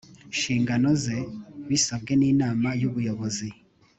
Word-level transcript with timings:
nshingano 0.33 0.89
ze 1.03 1.17
bisabwe 1.67 2.11
n 2.19 2.21
inama 2.31 2.69
y 2.79 2.83
ubuyobozi 2.89 3.47